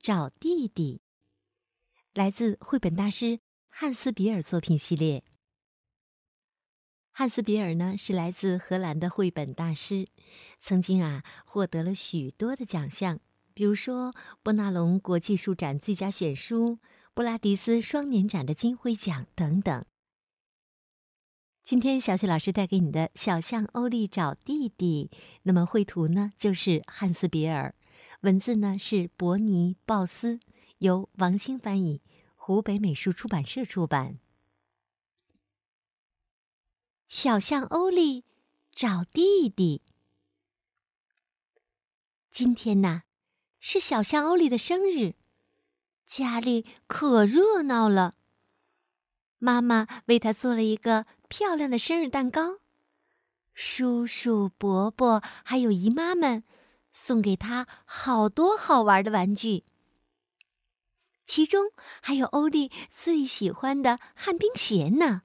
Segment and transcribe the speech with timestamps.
[0.00, 1.00] 找弟弟》。
[2.14, 5.22] 来自绘本大师汉斯·比尔作品系列。
[7.12, 10.08] 汉斯·比尔呢是来自荷兰的绘本大师，
[10.58, 13.20] 曾经啊获得了许多的奖项，
[13.54, 16.78] 比如说波纳龙国际书展最佳选书、
[17.14, 19.84] 布拉迪斯双年展的金徽奖等等。
[21.64, 25.10] 今天小雪老师带给你的小象欧利找弟弟，
[25.42, 27.74] 那么绘图呢就是汉斯·比尔，
[28.22, 30.40] 文字呢是伯尼·鲍斯。
[30.78, 32.02] 由王兴翻译，
[32.34, 34.18] 湖北美术出版社出版。
[37.08, 38.24] 小象欧利
[38.72, 39.80] 找弟弟。
[42.30, 43.04] 今天呢，
[43.58, 45.14] 是小象欧利的生日，
[46.04, 48.12] 家里可热闹了。
[49.38, 52.58] 妈妈为他做了一个漂亮的生日蛋糕，
[53.54, 56.44] 叔叔、伯伯还有姨妈们
[56.98, 59.64] 送给他好多好玩的玩具。
[61.26, 65.22] 其中还有欧丽最喜欢的旱冰鞋呢。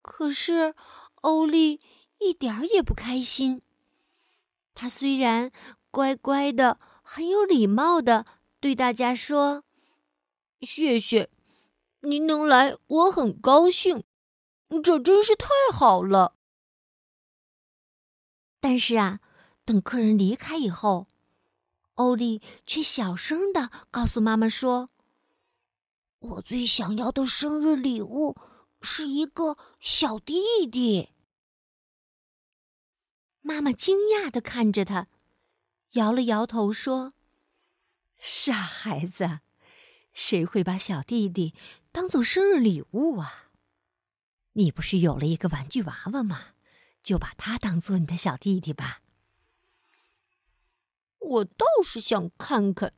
[0.00, 0.74] 可是，
[1.16, 1.82] 欧丽
[2.18, 3.60] 一点儿也不开心。
[4.74, 5.52] 他虽然
[5.90, 8.24] 乖乖的、很有礼貌的
[8.58, 9.64] 对大家说
[10.62, 11.28] ：“谢谢，
[12.00, 14.02] 您能来，我很高兴，
[14.82, 16.36] 这真是太好了。”
[18.60, 19.20] 但是啊，
[19.70, 21.06] 等客人离开以后。
[21.94, 24.90] 欧丽却小声的告诉妈妈说
[26.18, 28.36] ：“我最想要的生日礼物
[28.80, 31.10] 是一个小弟弟。”
[33.42, 35.06] 妈妈惊讶的看着他，
[35.92, 37.12] 摇了摇头说
[38.18, 39.38] ：“傻孩子，
[40.12, 41.54] 谁会把小弟弟
[41.92, 43.50] 当做生日礼物啊？
[44.54, 46.54] 你不是有了一个玩具娃娃吗？
[47.04, 49.02] 就把他当做你的小弟弟吧。”
[51.20, 52.92] 我倒是想看看，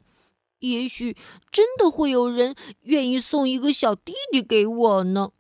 [0.60, 1.16] 也许
[1.50, 5.32] 真的会有人愿意送一个小弟弟给我呢。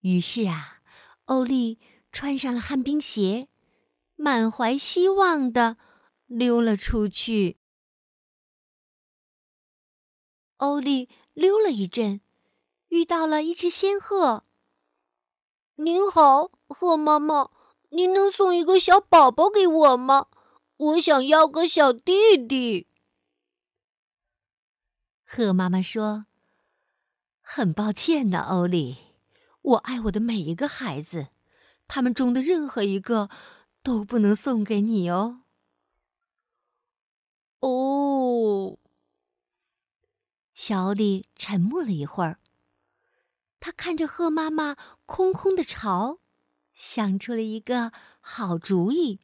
[0.00, 0.82] 于是啊，
[1.24, 1.78] 欧丽
[2.10, 3.48] 穿上了旱冰鞋，
[4.16, 5.76] 满怀希望的
[6.26, 7.56] 溜了出去。
[10.58, 12.20] 欧丽溜了一阵，
[12.88, 14.44] 遇到了一只仙鹤。
[15.76, 17.50] “您好，鹤妈妈，
[17.90, 20.28] 您能送一个小宝宝给我吗？”
[20.82, 22.88] 我想要个小弟弟。
[25.24, 26.26] 鹤妈妈说
[27.40, 28.96] ：“很抱歉呢，欧里，
[29.62, 31.28] 我爱我的每一个孩子，
[31.86, 33.30] 他们中的任何一个
[33.84, 35.42] 都不能送给你哦。”
[37.60, 38.78] 哦，
[40.52, 42.40] 小欧丽沉默了一会儿，
[43.60, 44.76] 他看着鹤妈妈
[45.06, 46.18] 空空的巢，
[46.72, 49.20] 想出了一个好主意。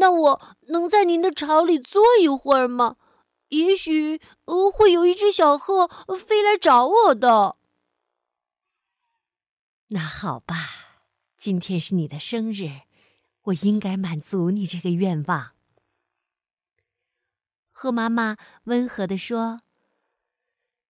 [0.00, 2.96] 那我能在您的巢里坐一会儿吗？
[3.48, 4.20] 也许
[4.72, 7.56] 会有一只小鹤飞来找我的。
[9.88, 10.54] 那好吧，
[11.36, 12.82] 今天是你的生日，
[13.44, 15.52] 我应该满足你这个愿望。
[17.72, 19.62] 鹤妈妈温和地说：“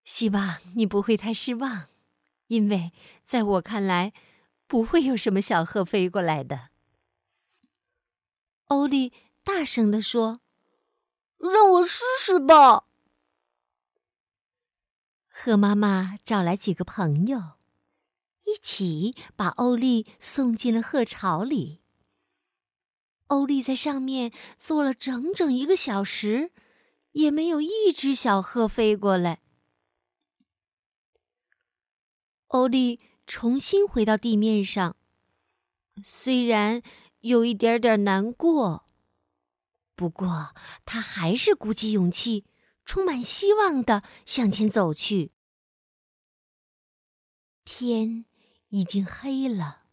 [0.04, 1.86] 希望你不会太失望，
[2.48, 2.92] 因为
[3.24, 4.12] 在我看来，
[4.66, 6.69] 不会有什么小鹤飞过来的。”
[8.70, 10.40] 欧丽大声地说
[11.38, 12.84] ：“让我试试吧。”
[15.28, 17.54] 鹤妈妈找来几个朋友，
[18.44, 21.80] 一起把欧丽送进了鹤巢里。
[23.26, 26.52] 欧丽在上面坐了整整一个小时，
[27.10, 29.40] 也没有一只小鹤飞过来。
[32.46, 34.94] 欧丽重新回到地面上，
[36.04, 36.80] 虽然。
[37.20, 38.86] 有一点点难过，
[39.94, 42.46] 不过他还是鼓起勇气，
[42.84, 45.32] 充满希望的向前走去。
[47.64, 48.24] 天
[48.68, 49.86] 已经黑了，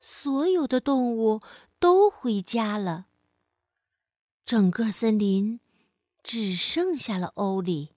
[0.00, 1.42] 所有的动物
[1.78, 3.06] 都回家了，
[4.44, 5.60] 整个森林
[6.22, 7.94] 只剩下了欧里。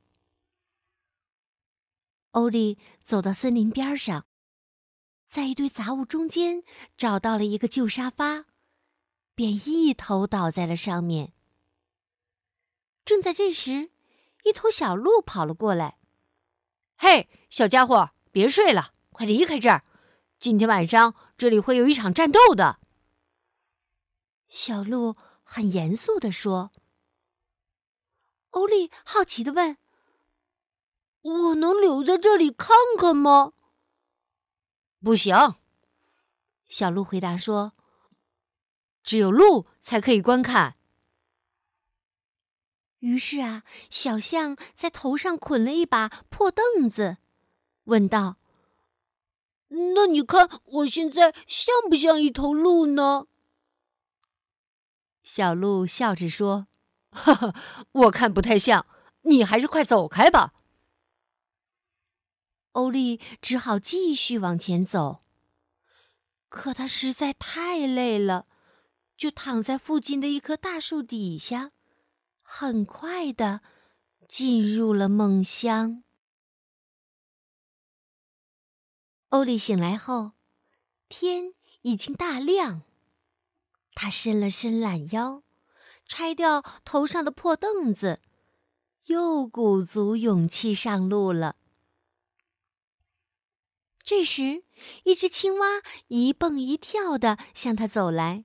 [2.31, 4.28] 欧里走到森林边上。
[5.29, 6.63] 在一堆杂物中间
[6.97, 8.45] 找到了一个旧沙发，
[9.35, 11.33] 便一头倒在了上面。
[13.05, 13.91] 正在这时，
[14.43, 15.99] 一头小鹿跑了过来。
[16.97, 19.83] “嘿，小家伙，别睡了，快离开这儿！
[20.39, 22.79] 今天晚上这里会有一场战斗的。”
[24.49, 26.71] 小鹿很严肃地说。
[28.49, 29.77] 欧丽好奇的问
[31.21, 33.53] ：“我能留在这里看看吗
[35.03, 35.35] ？”“不行。”
[36.67, 37.73] 小鹿回答说。
[39.01, 40.75] 只有鹿才可以观看。
[42.99, 47.17] 于是啊，小象在头上捆了一把破凳子，
[47.85, 48.37] 问道
[49.95, 53.25] ：“那你看我现在像不像一头鹿呢？”
[55.23, 56.67] 小鹿笑着说
[57.09, 57.55] ：“哈哈，
[57.93, 58.85] 我看不太像，
[59.21, 60.53] 你还是快走开吧。”
[62.73, 65.23] 欧丽只好继续往前走，
[66.47, 68.47] 可他实在太累了。
[69.17, 71.73] 就躺在附近的一棵大树底下，
[72.41, 73.59] 很快的
[74.29, 76.05] 进入了梦乡。
[79.27, 80.31] 欧丽醒来后，
[81.09, 82.83] 天已经大亮。
[83.93, 85.43] 他伸了伸懒腰，
[86.05, 88.21] 拆掉头上的破凳子，
[89.07, 91.57] 又鼓足勇气上路了。
[94.09, 94.63] 这时，
[95.03, 98.43] 一只青蛙一蹦一跳的向他走来。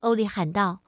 [0.00, 0.82] 欧丽喊道：“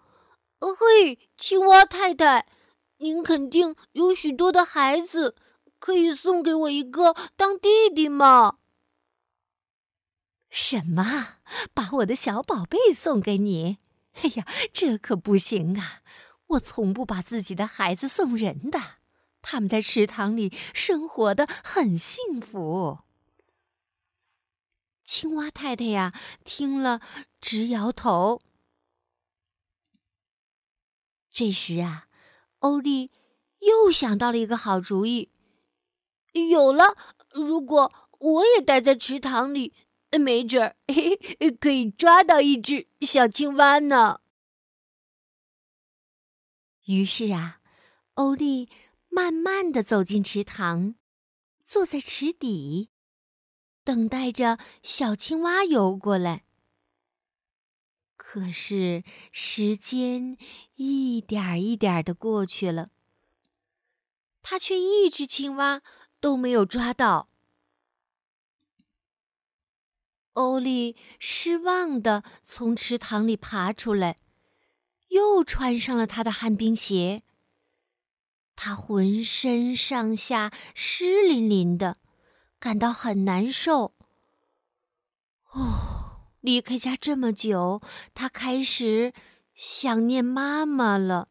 [0.58, 2.48] 嘿，青蛙太太，
[2.96, 5.36] 您肯定有许多的孩子，
[5.78, 8.58] 可以送给我一个当弟弟吗
[10.50, 11.36] ？”“什么？
[11.72, 13.78] 把我的小宝贝送给你？
[14.14, 16.02] 哎呀，这可不行啊！
[16.48, 18.80] 我从不把自己的孩子送人的，
[19.40, 22.98] 他们在池塘里生活的很幸福。”
[25.08, 26.12] 青蛙太太呀，
[26.44, 27.00] 听了
[27.40, 28.42] 直摇头。
[31.30, 32.08] 这时啊，
[32.58, 33.10] 欧丽
[33.60, 35.32] 又想到了一个好主意。
[36.50, 36.94] 有了，
[37.32, 39.72] 如果我也待在池塘里，
[40.20, 40.76] 没准儿
[41.58, 44.20] 可以抓到一只小青蛙呢。
[46.84, 47.62] 于是啊，
[48.12, 48.68] 欧丽
[49.08, 50.96] 慢慢的走进池塘，
[51.64, 52.90] 坐在池底，
[53.88, 56.44] 等待着小青蛙游过来。
[58.18, 59.02] 可是
[59.32, 60.36] 时间
[60.74, 62.90] 一点一点的过去了，
[64.42, 65.80] 他却一只青蛙
[66.20, 67.30] 都没有抓到。
[70.34, 74.18] 欧丽失望的从池塘里爬出来，
[75.08, 77.22] 又穿上了他的旱冰鞋。
[78.54, 81.96] 他浑身上下湿淋淋的，
[82.58, 83.94] 感到很难受。
[85.50, 85.94] 哦。
[86.40, 87.82] 离开家这么久，
[88.14, 89.12] 他开始
[89.54, 91.28] 想念妈妈了。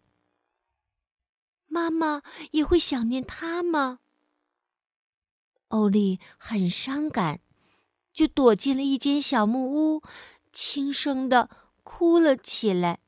[1.68, 2.22] 妈妈
[2.52, 4.00] 也会想念他吗？
[5.70, 7.40] 欧丽很伤感，
[8.12, 10.02] 就躲进了一间小木屋，
[10.52, 11.50] 轻声的
[11.84, 13.00] 哭了起来。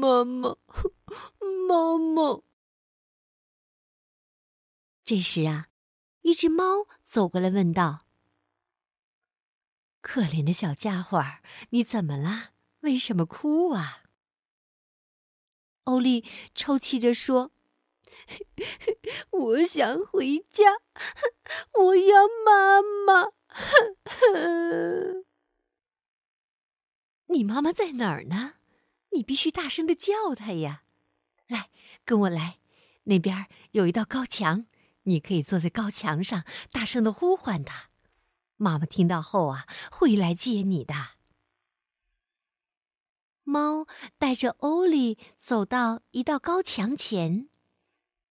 [0.00, 0.56] 妈妈，
[1.68, 2.42] 妈妈。
[5.04, 5.68] 这时啊，
[6.26, 8.00] 一只猫走过来问道。
[10.00, 11.22] 可怜的小家伙，
[11.70, 12.50] 你怎么了？
[12.80, 14.02] 为什么哭啊？
[15.84, 17.52] 欧丽抽泣着说
[19.30, 20.78] ：“我想回家，
[21.74, 23.30] 我要妈妈。
[27.26, 28.54] 你妈妈在哪儿呢？
[29.12, 30.82] 你必须大声的叫她呀！
[31.46, 31.70] 来，
[32.04, 32.58] 跟我来，
[33.04, 34.66] 那边有一道高墙，
[35.06, 37.88] 你可以坐在高墙上，大声的呼唤她。”
[38.58, 40.94] 妈妈听到后啊，会来接你的。
[43.44, 43.86] 猫
[44.18, 47.48] 带着欧丽走到一道高墙前，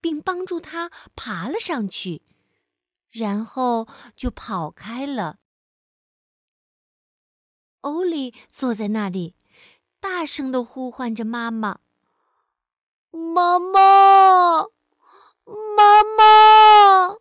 [0.02, 2.22] 并帮助他爬了上去，
[3.10, 5.40] 然后就跑开了。
[7.82, 9.36] 欧丽坐在那里，
[10.00, 11.80] 大声的呼唤着妈妈
[13.12, 14.66] ：“妈妈，
[15.46, 17.16] 妈妈，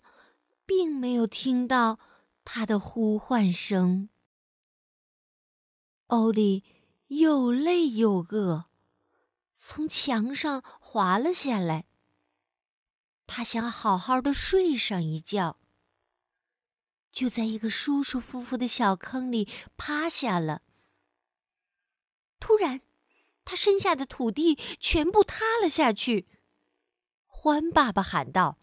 [0.66, 2.00] 并没有听到
[2.46, 4.10] 他的呼唤声。
[6.08, 6.64] 欧丽
[7.08, 8.66] 又累又饿，
[9.56, 11.86] 从墙上滑了下来。
[13.26, 15.58] 他想好好的睡上一觉，
[17.12, 20.62] 就在一个舒舒服服的小坑里趴下了。
[22.44, 22.82] 突然，
[23.46, 26.28] 他身下的土地全部塌了下去。
[27.26, 28.58] 欢爸爸喊道。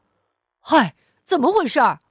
[0.58, 0.94] 嗨，
[1.24, 2.02] 怎么回事儿？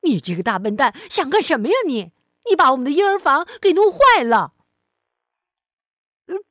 [0.00, 2.10] 你这个大笨蛋，想干什么呀你？
[2.50, 4.54] 你把我们的婴儿房给弄坏了。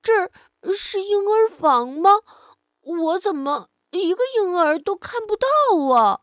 [0.01, 0.31] 这儿
[0.73, 2.21] 是婴儿房吗？
[2.79, 5.47] 我怎么一个婴儿都看不到
[5.93, 6.21] 啊？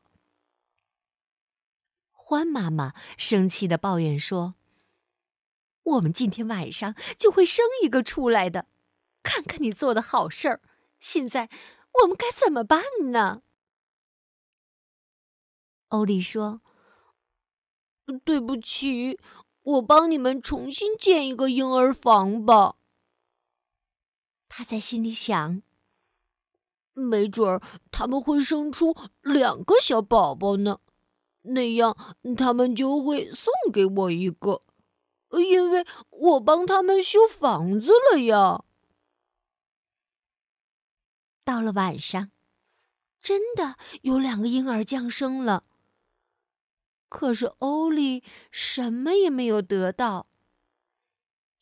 [2.13, 4.55] 欢妈妈生气的抱怨说
[5.89, 8.67] ：“我们今天晚上就会生一个出来的，
[9.23, 10.61] 看看你做的好事儿。
[11.01, 11.49] 现在
[12.03, 13.43] 我们该怎么办呢？”
[15.89, 16.61] 欧丽说
[18.25, 19.19] ：“对不起，
[19.63, 22.77] 我帮你们重新建一个婴儿房吧。”
[24.51, 25.63] 他在心里想
[26.93, 30.81] ：“没准儿他们会生出两个小宝宝呢，
[31.43, 31.97] 那样
[32.37, 34.63] 他们就会送给我一个，
[35.33, 38.65] 因为我帮他们修房子了呀。”
[41.45, 42.31] 到了晚上，
[43.21, 45.65] 真的有两个婴儿降生了。
[47.09, 50.27] 可是欧丽什么也没有得到，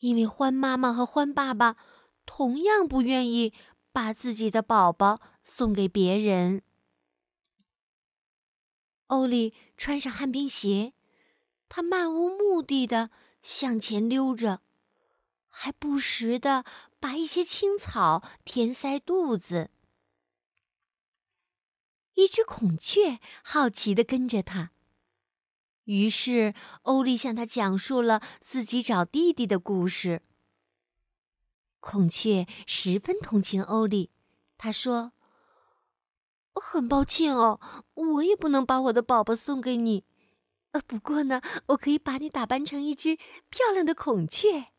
[0.00, 1.76] 因为欢妈妈和欢爸爸
[2.24, 3.54] 同样不愿意
[3.92, 6.62] 把自己的宝宝送给别人。
[9.06, 10.94] 欧丽穿上旱冰鞋，
[11.68, 13.10] 她漫无目的的
[13.46, 14.60] 向前溜着，
[15.46, 16.64] 还不时的
[16.98, 19.70] 把一些青草填塞肚子。
[22.14, 24.72] 一只孔雀好奇的跟着他。
[25.84, 30.22] 于是，欧丽向他讲述了自己找弟弟的故事。
[31.78, 34.10] 孔雀十分同情欧丽，
[34.58, 35.12] 他说
[36.52, 37.60] ：“很抱歉哦，
[37.94, 40.04] 我也不能把我的宝宝送给你。
[40.80, 43.16] 不过呢，我可以把你打扮成一只
[43.48, 44.72] 漂亮的孔雀，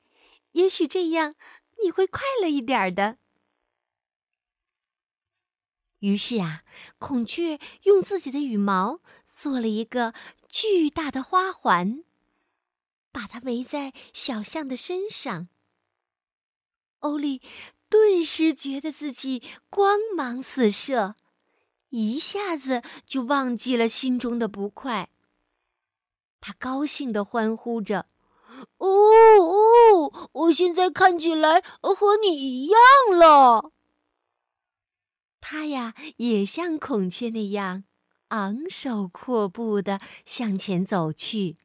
[0.51, 1.35] 也许这样
[1.83, 3.17] 你会快乐一点的。”
[5.99, 6.63] 于是啊，
[6.99, 10.13] 孔雀用自己的羽毛做了一个。
[10.49, 12.03] 巨大的花环，
[13.11, 15.49] 把它围在小象的身上。
[16.99, 17.41] 欧丽
[17.89, 21.15] 顿时觉得自己光芒四射，
[21.89, 25.09] 一下子就忘记了心中的不快。
[26.39, 28.07] 他高兴地欢呼着
[28.77, 32.79] ：“哦哦，我现在看起来和你一样
[33.17, 33.71] 了。”
[35.41, 37.85] 他呀，也像孔雀那样。
[38.29, 41.57] 昂首阔步的向前走去。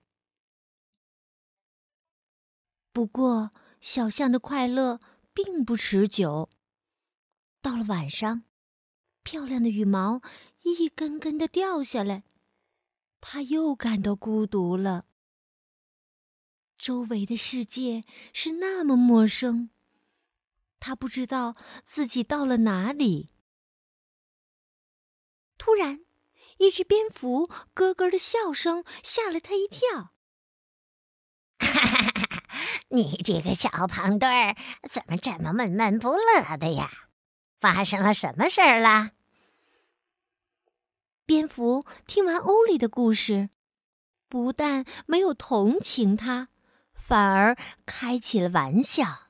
[2.92, 3.50] 不过，
[3.80, 5.00] 小象的快乐
[5.34, 6.48] 并不持久。
[7.60, 8.44] 到了晚上，
[9.24, 10.22] 漂亮的羽毛
[10.62, 12.22] 一根根的掉下来，
[13.22, 15.06] 他又感到孤独了。
[16.76, 18.02] 周围的世界
[18.34, 19.70] 是那么陌生，
[20.78, 23.30] 他不知道自己到了哪里。
[25.56, 26.04] 突然。
[26.58, 30.12] 一只蝙蝠咯咯的笑声吓了他一跳。
[31.58, 32.44] 哈哈哈哈
[32.88, 34.56] 你这个小胖墩儿
[34.88, 36.88] 怎么这么闷闷不乐的呀？
[37.58, 39.10] 发生了什么事儿啦？
[41.24, 43.50] 蝙蝠听完欧里的故事，
[44.28, 46.48] 不但没有同情他，
[46.92, 49.28] 反而开起了玩笑。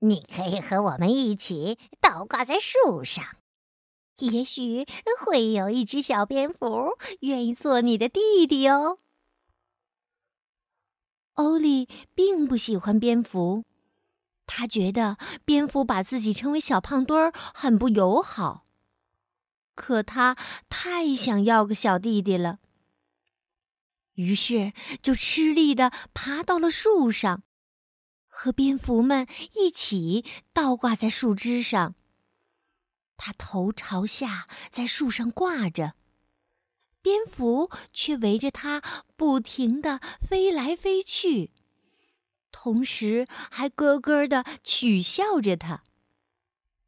[0.00, 3.24] 你可以和我们一起倒挂在树上。
[4.18, 4.86] 也许
[5.18, 8.98] 会有一只小蝙蝠愿意做你的弟弟哦。
[11.34, 13.64] 欧丽并不喜欢蝙蝠，
[14.46, 18.66] 他觉得蝙蝠把自己称为小胖墩儿很不友好。
[19.80, 20.36] 可他
[20.68, 22.58] 太想要个小弟弟了，
[24.12, 27.42] 于是就吃力的爬到了树上，
[28.28, 30.22] 和蝙蝠们一起
[30.52, 31.94] 倒挂在树枝上。
[33.16, 35.94] 他头朝下在树上挂着，
[37.00, 38.82] 蝙蝠却围着它
[39.16, 41.52] 不停地飞来飞去，
[42.52, 45.84] 同时还咯咯地取笑着他。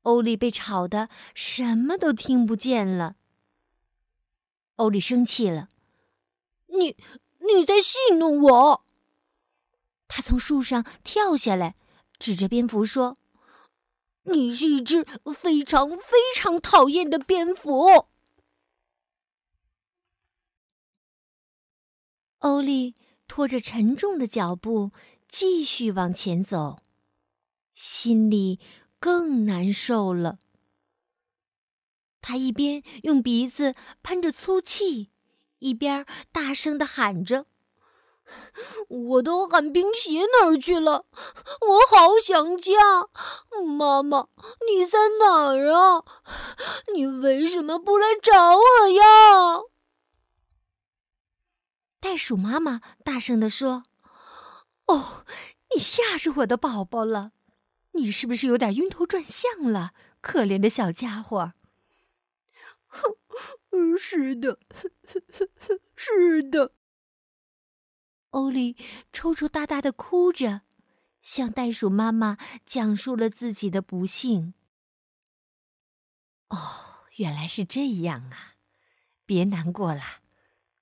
[0.03, 3.17] 欧丽被吵得什么都听不见了。
[4.77, 5.71] 欧丽生气了
[6.79, 6.97] ：“你
[7.41, 8.85] 你在戏弄我！”
[10.09, 11.77] 他从树上跳下来，
[12.19, 13.17] 指着蝙蝠说。
[14.25, 15.05] 你是一只
[15.35, 18.07] 非常非常讨厌的蝙蝠。
[22.39, 22.95] 欧丽
[23.27, 24.93] 拖着沉重的脚步
[25.27, 26.83] 继续往前走，
[27.75, 28.61] 心里
[29.03, 30.39] 更难受了。
[32.21, 35.11] 他一边用鼻子喷着粗气，
[35.59, 37.47] 一边大声的喊着。
[38.89, 41.07] 我都喊冰鞋哪儿去了？
[41.61, 43.09] 我好想家，
[43.77, 44.29] 妈妈，
[44.71, 46.05] 你在哪儿啊？
[46.95, 49.63] 你为什么不来找我呀？
[51.99, 53.83] 袋鼠妈妈大声地说
[54.87, 55.25] ：“哦，
[55.75, 57.33] 你吓着我的宝宝了，
[57.93, 59.93] 你是不是有点晕头转向了？
[60.21, 61.55] 可怜的小家伙。
[63.71, 64.59] ”“哼是的，
[65.97, 66.75] 是的。”
[68.31, 68.77] 欧丽
[69.13, 70.63] 抽抽搭搭的哭着，
[71.21, 74.55] 向袋鼠妈妈讲述了自己的不幸。
[76.49, 78.55] “哦，原来是这样啊！
[79.27, 80.03] 别难过了。”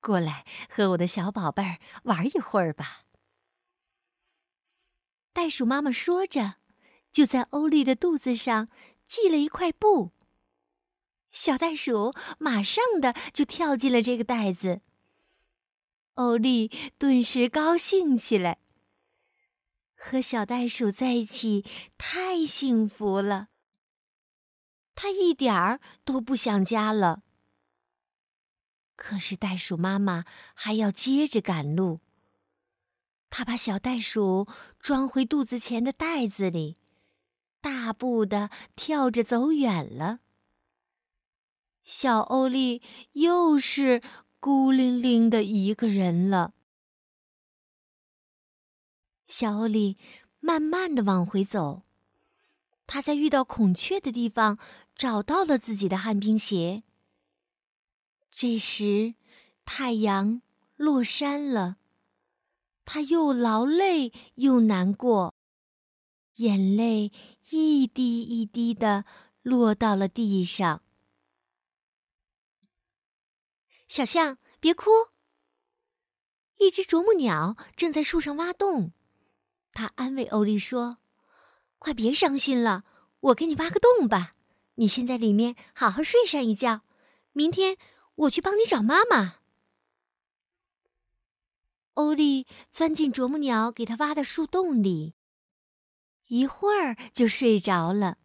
[0.03, 3.03] 过来和我的小宝贝儿玩一会儿吧。
[5.35, 6.55] 袋鼠妈妈说着，
[7.11, 8.69] 就在欧丽的肚子上
[9.07, 10.13] 系了一块布。
[11.33, 14.81] 小袋鼠马上的就跳进了这个袋子。
[16.15, 18.59] 欧丽顿时高兴起来，
[19.95, 21.65] 和小袋鼠在一起
[21.97, 23.49] 太幸福了。
[24.95, 27.23] 他一点儿都不想家了。
[28.97, 32.01] 可是袋鼠妈妈还要接着赶路。
[33.31, 34.47] 她把小袋鼠
[34.79, 36.77] 装回肚子前的袋子里，
[37.61, 40.21] 大步的跳着走远了。
[41.85, 44.01] 小欧丽又是
[44.39, 46.55] 孤零零的一个人了。
[49.27, 49.97] 小欧丽
[50.41, 51.83] 慢慢的往回走，
[52.87, 54.59] 她在遇到孔雀的地方
[54.95, 56.83] 找到了自己的旱冰鞋。
[58.31, 59.15] 这时，
[59.65, 60.43] 太阳
[60.77, 61.77] 落山了，
[62.85, 65.35] 他又劳累又难过，
[66.41, 67.13] 眼泪
[67.51, 69.05] 一滴一滴的
[69.43, 70.83] 落到了地上。
[73.87, 74.91] 小象，别哭。
[76.59, 78.93] 一只啄木鸟正在树上挖洞，
[79.73, 80.99] 它安慰欧丽说
[81.79, 82.85] ：“快别伤心了，
[83.21, 84.35] 我给你挖个洞吧。
[84.77, 86.83] 你先在里面好好睡上一觉，
[87.33, 87.77] 明天。”
[88.21, 89.37] 我去帮你找妈妈。
[91.95, 95.15] 欧丽钻进啄木鸟给他挖的树洞里，
[96.31, 98.17] 一会儿就睡着了。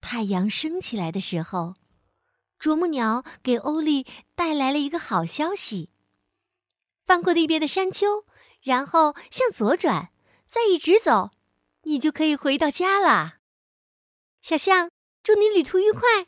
[0.00, 1.74] 太阳升起来的时候，
[2.58, 5.90] 啄木鸟给欧丽带来了一个好消息：
[7.04, 8.24] 翻过那边的山丘，
[8.62, 10.10] 然后向左转，
[10.46, 11.30] 再一直走，
[11.82, 13.38] 你就可以回到家啦。
[14.40, 14.90] 小象，
[15.22, 16.26] 祝你旅途愉快。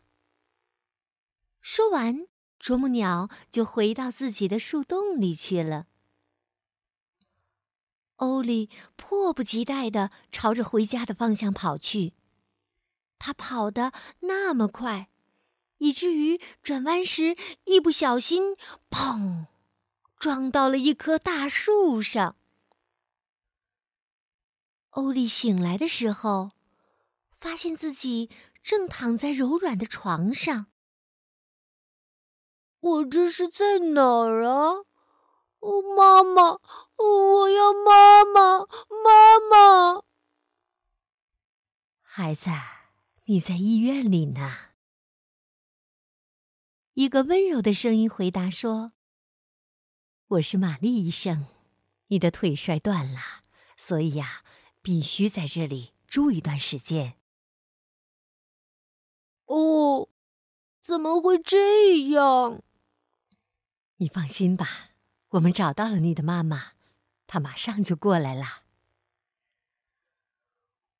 [1.62, 2.26] 说完，
[2.58, 5.86] 啄木鸟就回到自己的树洞里去了。
[8.18, 12.14] 欧丽迫不及待的朝着回家的方向跑去，
[13.18, 15.08] 他跑得那么快，
[15.78, 18.56] 以至于转弯时一不小心，
[18.90, 19.46] 砰，
[20.18, 22.34] 撞到了一棵大树上。
[24.90, 26.50] 欧丽醒来的时候，
[27.30, 28.28] 发现自己
[28.64, 30.66] 正躺在柔软的床上。
[32.80, 34.87] 我这是在哪儿啊？
[35.60, 36.60] 哦，妈妈，
[36.96, 40.04] 我要妈妈，妈妈！
[42.00, 42.50] 孩子，
[43.24, 44.68] 你在医院里呢。
[46.94, 48.92] 一个温柔的声音回答说
[50.28, 51.46] ：“我是玛丽医生，
[52.08, 53.20] 你的腿摔断了，
[53.76, 54.44] 所以呀，
[54.82, 57.14] 必须在这里住一段时间。”
[59.46, 60.08] 哦，
[60.82, 62.62] 怎么会这样？
[63.96, 64.87] 你放心吧，
[65.30, 66.72] 我们找到了你的妈妈，
[67.26, 68.64] 她马上就过来了。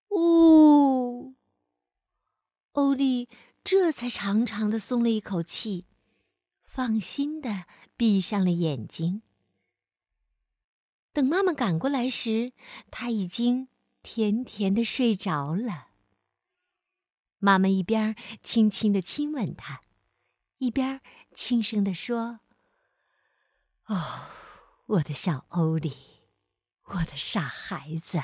[0.09, 1.35] 哦，
[2.73, 3.29] 欧丽
[3.65, 5.87] 这才长长的松了一口气，
[6.63, 7.65] 放心的
[7.97, 9.23] 闭上了眼睛。
[11.13, 12.53] 等妈妈赶过来时，
[12.91, 13.69] 她已经
[14.03, 15.89] 甜甜的睡着了。
[17.39, 19.81] 妈妈一边轻轻的亲吻她，
[20.59, 21.01] 一边
[21.33, 22.41] 轻声的说。
[23.89, 24.29] 哦，
[24.85, 25.97] 我的小欧丽，
[26.85, 28.23] 我的傻孩子。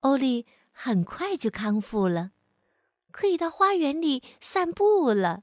[0.00, 2.32] 欧丽很快就康复了，
[3.10, 5.42] 可以到花园里散步了。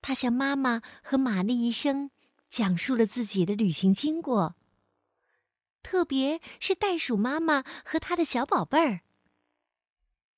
[0.00, 2.10] 他向妈妈和玛丽医生
[2.48, 4.56] 讲述了自己的旅行经过，
[5.80, 9.02] 特别是袋鼠妈妈和他的小宝贝儿。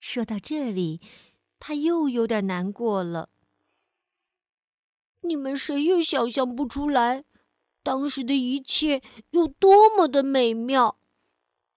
[0.00, 1.00] 说到这里，
[1.58, 3.30] 他又有点难过了。
[5.24, 7.24] 你们谁也想象不出来，
[7.82, 10.98] 当时的一切有多么的美妙。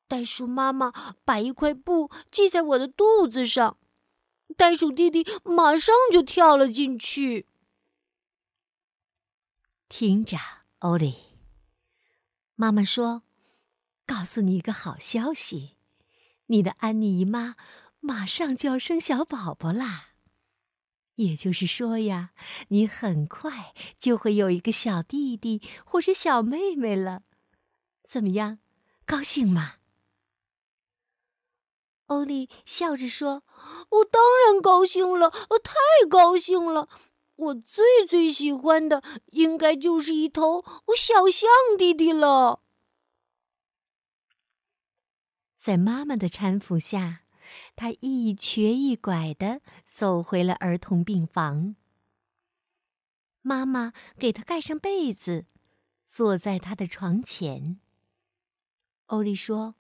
[0.08, 0.94] 袋鼠妈妈
[1.26, 3.78] 把一块布系在我的肚子上，
[4.56, 7.46] 袋鼠弟弟马上就跳了进去。
[9.90, 10.38] 听着，
[10.80, 11.16] 欧丽，
[12.56, 13.24] 妈妈说
[14.08, 15.76] ：“告诉你一个好消息，
[16.48, 17.56] 你的安妮姨妈
[18.00, 20.07] 马上就要生小宝宝啦。”
[21.18, 22.32] 也就是说呀，
[22.70, 27.22] 你很快就会有一个小弟弟或是小妹妹了。
[28.04, 28.58] 怎么样，
[29.06, 29.76] 高兴吗？
[32.08, 33.44] 欧丽笑着说
[33.92, 35.74] ：“我当然高兴了，我太
[36.10, 36.88] 高兴了！
[37.36, 40.64] 我最最喜欢的应该就是一头
[40.96, 42.62] 小象弟弟了。”
[45.58, 47.24] 在妈妈的搀扶下，
[47.78, 51.76] 他一瘸一拐的走回了儿童病房。
[53.42, 55.46] 妈妈给他盖上被子，
[56.08, 57.80] 坐在他的床前。
[59.06, 59.76] 欧丽说。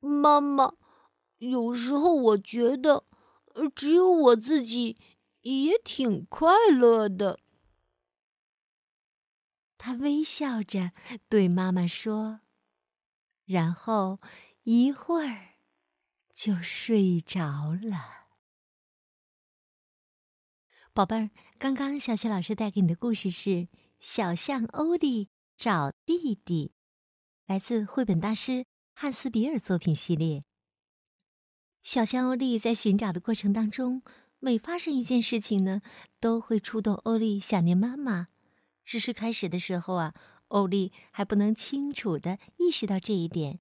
[0.00, 0.74] 妈妈，
[1.36, 3.04] 有时候我觉得，
[3.74, 4.96] 只有我自己
[5.42, 7.40] 也挺快乐的。
[9.76, 10.92] 他微笑着
[11.28, 12.40] 对妈妈说，
[13.44, 14.18] 然后
[14.62, 15.55] 一会儿
[16.36, 18.26] 就睡着了。
[20.92, 23.50] 宝贝儿，刚刚小雪老师带给你的故事是
[23.98, 26.72] 《小象欧利找弟弟》，
[27.46, 28.66] 来自绘本大师。
[28.98, 30.44] 汉斯·比尔作品系列。
[31.82, 34.02] 小象欧利在寻找的过程当中，
[34.38, 35.82] 每发生一件事情呢，
[36.18, 38.28] 都会触动欧利想念妈妈。
[38.84, 40.14] 只是开始的时候啊，
[40.48, 43.60] 欧利还不能清楚的意识到这一点。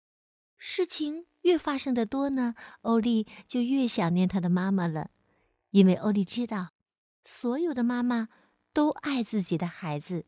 [0.58, 5.12] 事情越发生的多呢，欧丽就越想念她的妈妈了，
[5.70, 6.70] 因为欧丽知道，
[7.24, 8.30] 所有的妈妈
[8.74, 10.26] 都爱自己的孩子，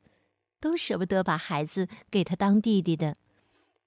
[0.60, 3.18] 都舍不得把孩子给他当弟弟的。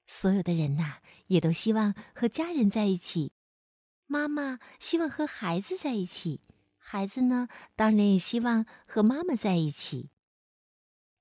[0.09, 0.97] 所有的人呐，
[1.29, 3.33] 也都希望和家人在一起。
[4.09, 6.40] 妈妈希望和孩子在一起，
[6.79, 10.11] 孩子呢，当然也希望和妈妈在一起。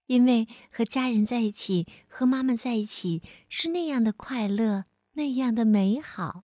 [0.07, 4.85] 因为和家人在一起，和妈妈在一起是那样的快乐，
[5.19, 6.45] 那样的美好。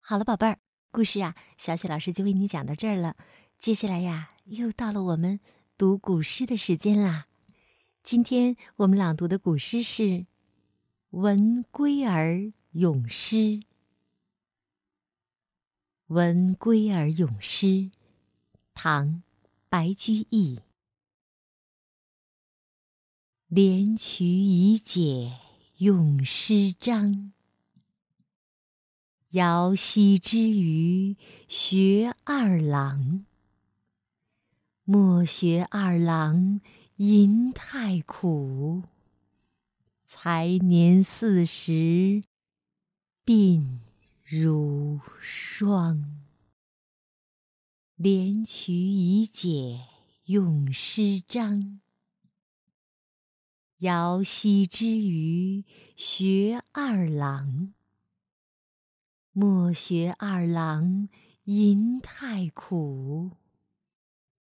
[0.00, 0.58] 好了，宝贝儿，
[0.90, 3.16] 故事啊，小雪老师就为你讲到这儿了。
[3.58, 5.40] 接下来呀，又到了我们
[5.76, 7.26] 读古诗的时间啦。
[8.02, 10.02] 今天我们朗读的古诗是。
[11.10, 13.36] 《闻归儿咏诗》，
[16.06, 17.66] 《闻归儿咏诗》，
[18.74, 19.06] 唐·
[19.70, 20.60] 白居易。
[23.46, 25.38] 连渠已解
[25.78, 27.32] 咏诗章，
[29.32, 31.14] 遥溪之鱼
[31.48, 33.26] 学二郎。
[34.84, 36.62] 莫学二郎
[36.96, 38.84] 吟太苦。
[40.06, 42.22] 才年四十，
[43.26, 43.80] 鬓
[44.24, 46.22] 如霜。
[47.96, 49.80] 连渠已解
[50.24, 51.80] 咏诗章，
[53.80, 57.74] 遥溪之鱼学二郎。
[59.40, 61.08] 莫学二郎
[61.44, 63.36] 吟太苦，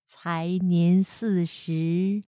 [0.04, 2.24] 才年四十，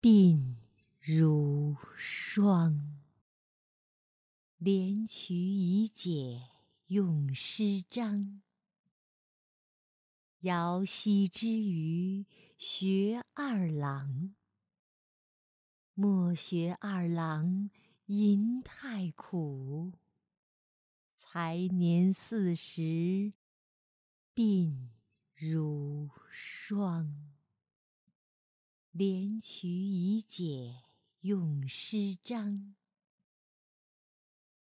[0.00, 0.54] 鬓。
[1.00, 3.02] 如霜。
[4.58, 6.42] 连渠已解
[6.86, 8.42] 咏诗章，
[10.42, 12.26] 遥溪之余
[12.56, 14.36] 学二郎。
[15.94, 17.70] 莫学二郎
[18.04, 19.94] 吟太苦，
[21.38, 23.34] 才年四十，
[24.34, 24.88] 鬓
[25.34, 27.34] 如霜。
[28.90, 30.76] 连渠已解。
[31.20, 32.74] 咏诗章，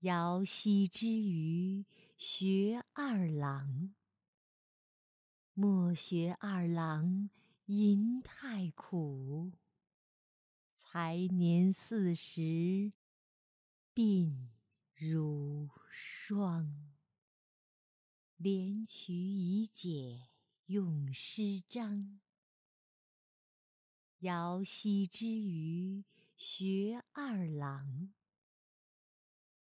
[0.02, 1.84] 遥溪之余
[2.16, 3.92] 学二郎。
[5.54, 7.28] 莫学二郎
[7.66, 9.50] 吟太苦，
[10.64, 12.92] 才年四十，
[13.96, 14.46] 鬓
[14.94, 16.90] 如霜。
[18.38, 20.30] 连渠已解
[20.66, 22.18] 咏诗章，
[24.20, 26.04] 遥溪之鱼。
[26.34, 28.12] 学二郎，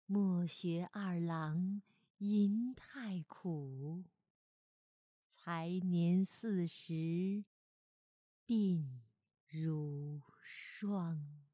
[0.07, 1.83] 莫学二郎
[2.17, 4.03] 吟太苦。
[5.19, 7.45] 才年四十，
[8.47, 8.99] 鬓
[9.47, 11.45] 如霜。